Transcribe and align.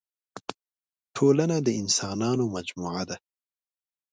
ټولنه 1.15 1.57
د 1.65 1.67
اسانانو 1.83 2.43
مجموعه 2.55 3.03
ده. 3.09 3.17